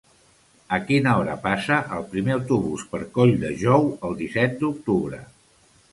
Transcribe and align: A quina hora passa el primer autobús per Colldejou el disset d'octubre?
A 0.77 0.79
quina 0.85 1.11
hora 1.19 1.35
passa 1.43 1.77
el 1.97 2.07
primer 2.15 2.35
autobús 2.37 2.85
per 2.95 3.03
Colldejou 3.19 3.89
el 4.09 4.19
disset 4.23 4.57
d'octubre? 4.63 5.21